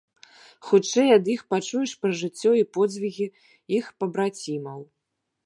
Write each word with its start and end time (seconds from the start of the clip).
Хутчэй 0.69 1.09
ад 1.17 1.29
іх 1.33 1.43
пачуеш 1.53 1.91
пра 2.05 2.11
жыццё 2.23 2.51
і 2.61 2.65
подзвігі 2.79 3.27
іх 3.83 3.93
пабрацімаў. 4.03 4.79